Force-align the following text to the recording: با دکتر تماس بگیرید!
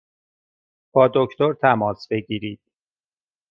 با 0.93 1.09
دکتر 1.13 1.53
تماس 1.61 2.07
بگیرید! 2.11 2.59